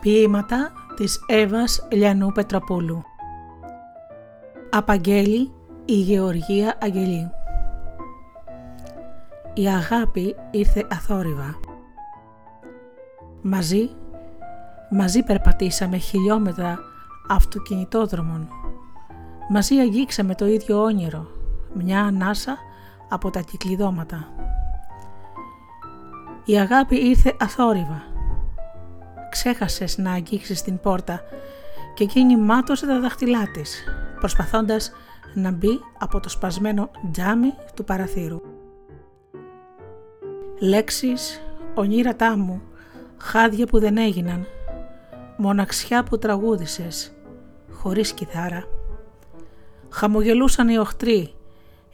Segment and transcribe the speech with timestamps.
[0.00, 3.02] Ποίηματα της Εύας Λιανού Πετροπούλου
[4.70, 5.52] Απαγγέλη
[5.84, 7.30] η Γεωργία Αγγελή
[9.54, 11.58] Η αγάπη ήρθε αθόρυβα.
[13.42, 13.90] Μαζί,
[14.90, 16.78] μαζί περπατήσαμε χιλιόμετρα
[17.28, 18.48] αυτοκινητόδρομων.
[19.48, 21.26] Μαζί αγγίξαμε το ίδιο όνειρο,
[21.74, 22.56] μια ανάσα
[23.08, 24.28] από τα κυκλειδώματα.
[26.44, 28.02] Η αγάπη ήρθε αθόρυβα
[29.30, 31.22] ξέχασες να αγγίξεις την πόρτα
[31.94, 33.84] και εκείνη μάτωσε τα δάχτυλά της,
[34.20, 34.92] προσπαθώντας
[35.34, 38.40] να μπει από το σπασμένο τζάμι του παραθύρου.
[40.60, 41.40] Λέξεις,
[41.74, 42.62] ονείρατά μου,
[43.18, 44.46] χάδια που δεν έγιναν,
[45.36, 47.12] μοναξιά που τραγούδησες,
[47.72, 48.64] χωρίς κιθάρα.
[49.88, 51.34] Χαμογελούσαν οι οχτροί,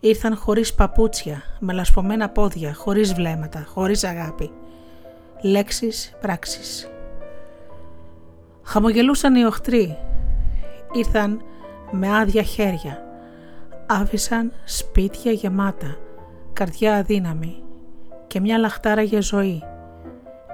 [0.00, 4.50] ήρθαν χωρίς παπούτσια, με λασπωμένα πόδια, χωρίς βλέμματα, χωρίς αγάπη.
[5.42, 6.88] Λέξεις, πράξεις.
[8.64, 9.98] Χαμογελούσαν οι οχτροί.
[10.92, 11.42] Ήρθαν
[11.90, 13.02] με άδεια χέρια.
[13.86, 15.96] Άφησαν σπίτια γεμάτα,
[16.52, 17.62] καρδιά αδύναμη
[18.26, 19.62] και μια λαχτάρα για ζωή.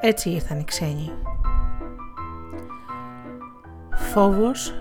[0.00, 1.10] Έτσι ήρθαν οι ξένοι.
[3.94, 4.74] Φόβος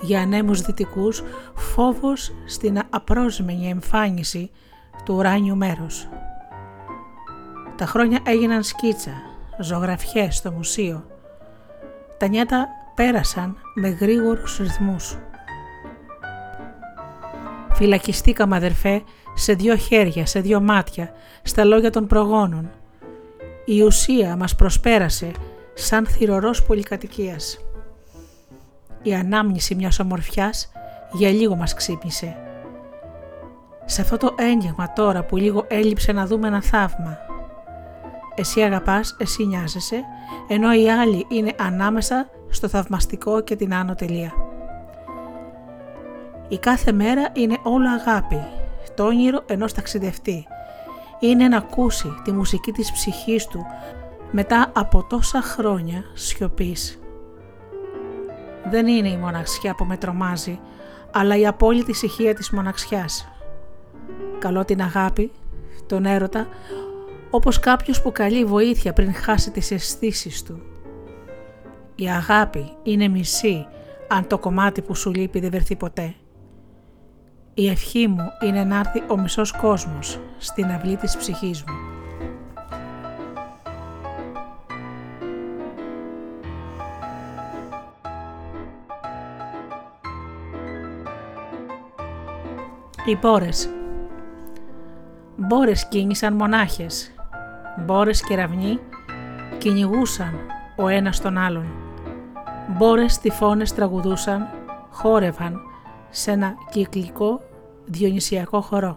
[0.00, 1.22] για ανέμους δυτικούς,
[1.54, 4.50] φόβος στην απρόσμενη εμφάνιση
[5.04, 6.08] του ουράνιου μέρους.
[7.76, 9.12] Τα χρόνια έγιναν σκίτσα,
[9.58, 11.04] ζωγραφιές στο μουσείο,
[12.24, 15.18] τα νιάτα πέρασαν με γρήγορους ρυθμούς.
[17.72, 19.02] Φυλακιστήκαμε αδερφέ
[19.34, 22.70] σε δυο χέρια, σε δυο μάτια, στα λόγια των προγόνων.
[23.64, 25.30] Η ουσία μας προσπέρασε
[25.74, 27.58] σαν θυρωρός πολυκατοικίας.
[29.02, 30.72] Η ανάμνηση μιας ομορφιάς
[31.12, 32.36] για λίγο μας ξύπνησε.
[33.84, 37.18] Σε αυτό το έγγεγμα τώρα που λίγο έλειψε να δούμε ένα θαύμα,
[38.34, 40.04] εσύ αγαπάς, εσύ νοιάζεσαι,
[40.48, 44.32] ενώ οι άλλοι είναι ανάμεσα στο θαυμαστικό και την άνω τελεία.
[46.48, 48.40] Η κάθε μέρα είναι όλο αγάπη,
[48.94, 50.46] το όνειρο ενός ταξιδευτή.
[51.18, 53.66] Είναι να ακούσει τη μουσική της ψυχής του
[54.30, 56.98] μετά από τόσα χρόνια σιωπής.
[58.70, 60.60] Δεν είναι η μοναξιά που με τρομάζει,
[61.12, 63.28] αλλά η απόλυτη ησυχία της μοναξιάς.
[64.38, 65.32] Καλό την αγάπη,
[65.86, 66.46] τον έρωτα,
[67.34, 70.62] όπως κάποιος που καλεί βοήθεια πριν χάσει τις αισθήσεις του.
[71.94, 73.66] Η αγάπη είναι μισή
[74.08, 76.14] αν το κομμάτι που σου λείπει δεν βρεθεί ποτέ.
[77.54, 81.74] Η ευχή μου είναι να έρθει ο μισός κόσμος στην αυλή της ψυχής μου.
[93.06, 93.68] Οι μπόρες
[95.36, 97.13] Μπόρες κίνησαν μονάχες
[97.76, 98.78] Μπόρες και ραυνοί
[99.58, 100.34] κυνηγούσαν
[100.76, 101.66] ο ένας τον άλλον.
[102.76, 104.48] Μπόρες τυφώνες τραγουδούσαν,
[104.90, 105.60] χόρευαν
[106.10, 107.40] σε ένα κυκλικό
[107.84, 108.96] διονυσιακό χορό.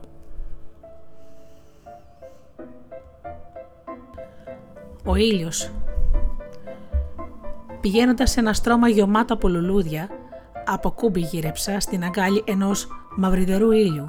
[5.06, 5.72] Ο ήλιος
[7.82, 10.10] Πηγαίνοντας σε ένα στρώμα γεωμάτο από λουλούδια,
[10.66, 14.08] από κούμπι γύρεψα στην αγκάλη ενός μαυριδερού ήλιου.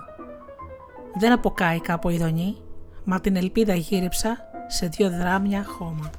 [1.18, 2.56] Δεν αποκάηκα από ειδονή,
[3.04, 6.10] μα την ελπίδα γύρεψα σε δύο δράμια χώμα.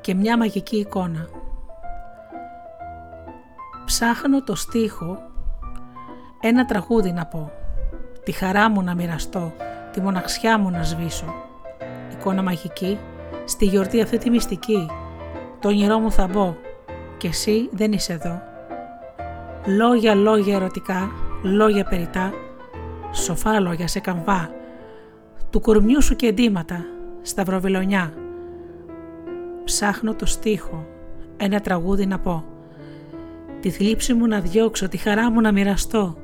[0.00, 1.28] Και μια μαγική εικόνα.
[3.84, 5.18] Ψάχνω το στίχο
[6.40, 7.52] ένα τραγούδι να πω,
[8.24, 9.52] τη χαρά μου να μοιραστώ,
[9.92, 11.34] τη μοναξιά μου να σβήσω.
[12.12, 12.98] Εικόνα μαγική,
[13.44, 14.90] στη γιορτή αυτή τη μυστική,
[15.60, 16.56] το όνειρό μου θα μπω
[17.16, 18.42] και εσύ δεν είσαι εδώ.
[19.66, 21.10] Λόγια, λόγια ερωτικά,
[21.42, 22.32] λόγια περιτά,
[23.16, 24.50] σοφά λόγια σε καμβά,
[25.50, 26.84] του κορμιού σου και εντύματα,
[27.22, 28.12] σταυροβιλονιά.
[29.64, 30.86] Ψάχνω το στίχο,
[31.36, 32.44] ένα τραγούδι να πω,
[33.60, 36.16] τη θλίψη μου να διώξω, τη χαρά μου να μοιραστώ.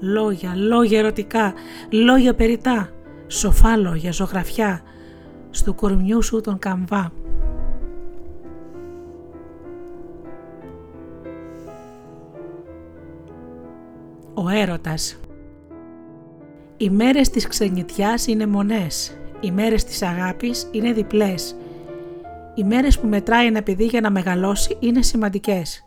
[0.00, 1.52] Λόγια, λόγια ερωτικά,
[1.90, 2.88] λόγια περιτά,
[3.26, 4.82] σοφά λόγια, ζωγραφιά,
[5.50, 7.12] στο κορμιού σου τον καμβά.
[14.34, 15.18] Ο έρωτας
[16.80, 21.56] οι μέρες της ξενιτιάς είναι μονές, οι μέρες της αγάπης είναι διπλές.
[22.54, 25.84] Οι μέρες που μετράει ένα παιδί για να μεγαλώσει είναι σημαντικές.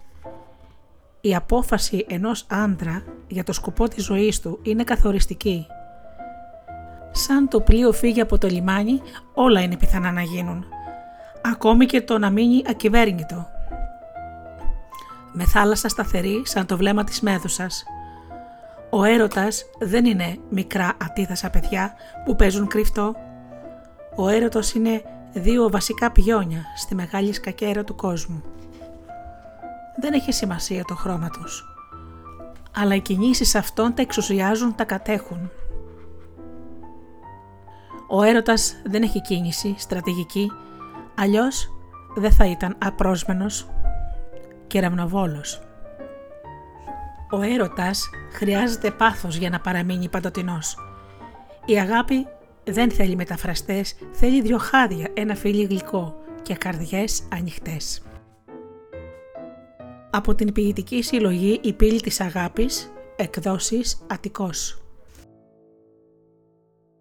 [1.22, 5.66] Η απόφαση ενός άντρα για το σκοπό της ζωής του είναι καθοριστική.
[7.12, 9.02] Σαν το πλοίο φύγει από το λιμάνι,
[9.34, 10.66] όλα είναι πιθανά να γίνουν.
[11.42, 13.48] Ακόμη και το να μείνει ακυβέρνητο.
[15.32, 17.84] Με θάλασσα σταθερή σαν το βλέμμα της μέδουσας.
[18.94, 21.94] Ο έρωτας δεν είναι μικρά ατίθασα παιδιά
[22.26, 23.16] που παίζουν κρυφτό.
[24.16, 25.02] Ο έρωτος είναι
[25.34, 28.44] δύο βασικά πιόνια στη μεγάλη σκακέρα του κόσμου.
[30.02, 31.64] Δεν έχει σημασία το χρώμα τους,
[32.76, 35.52] αλλά οι κινήσεις αυτών τα εξουσιάζουν, τα κατέχουν.
[38.10, 40.52] Ο έρωτας δεν έχει κίνηση, στρατηγική,
[41.16, 41.72] αλλιώς
[42.16, 43.70] δεν θα ήταν απρόσμενος
[44.68, 45.62] και ραυνοβόλος.
[47.32, 50.78] Ο έρωτας χρειάζεται πάθος για να παραμείνει παντοτινός.
[51.66, 52.28] Η αγάπη
[52.64, 58.02] δεν θέλει μεταφραστές, θέλει δυο χάδια, ένα φίλι γλυκό και καρδιές ανοιχτές.
[60.10, 64.81] Από την ποιητική συλλογή «Η πύλη της αγάπης», εκδόσεις Αττικός.